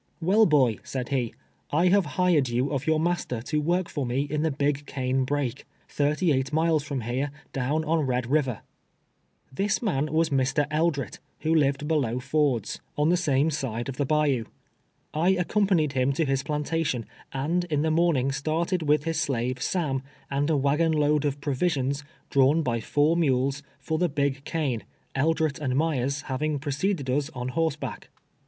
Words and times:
"Well, 0.19 0.47
boy," 0.47 0.77
said 0.83 1.09
he," 1.09 1.35
I 1.71 1.89
ha\e 1.89 2.01
liired 2.01 2.49
you 2.49 2.71
of 2.73 2.87
your 2.87 2.99
master 2.99 3.39
to 3.43 3.61
work 3.61 3.87
for 3.87 4.03
jue 4.07 4.25
in 4.31 4.41
the'' 4.41 4.49
Big 4.65 4.87
Cane 4.87 5.27
l>rake," 5.27 5.63
thirty 5.87 6.31
eight 6.31 6.51
miles 6.51 6.81
from 6.81 7.01
here, 7.01 7.29
down 7.53 7.85
on 7.85 8.07
lied 8.07 8.25
River." 8.25 8.61
This 9.53 9.79
man 9.79 10.11
was 10.11 10.31
Mr. 10.31 10.67
Eldret, 10.71 11.19
who 11.41 11.53
lived 11.53 11.87
below 11.87 12.19
Ford's, 12.19 12.79
ELDEET, 12.97 13.11
THE 13.11 13.17
PLANTER. 13.23 13.31
153 13.41 13.41
on 13.43 13.45
the 13.45 13.51
same 13.51 13.51
side 13.51 13.89
of 13.89 13.97
tlie 13.97 14.43
linjon. 14.43 14.47
I 15.13 15.39
accompanied 15.39 15.91
liim 15.91 16.15
to 16.15 16.25
liis 16.25 16.43
plantation, 16.45 17.05
and 17.31 17.65
in 17.65 17.83
the 17.83 17.91
morning 17.91 18.31
started 18.31 18.81
with 18.81 19.03
his 19.03 19.19
slave 19.21 19.61
Sam, 19.61 20.01
and 20.31 20.49
a 20.49 20.53
Avagon 20.53 20.95
load 20.95 21.25
of 21.25 21.39
provisions, 21.39 22.03
drawn 22.31 22.63
l)y 22.63 22.81
four 22.81 23.15
mules, 23.15 23.61
for 23.77 23.99
the 23.99 24.09
Big 24.09 24.45
Cane, 24.45 24.83
Eldret 25.15 25.59
and 25.59 25.75
Myers 25.77 26.23
liav 26.23 26.41
ing 26.41 26.57
preceded 26.57 27.07
us 27.07 27.29
on 27.35 27.49
horseback. 27.49 28.09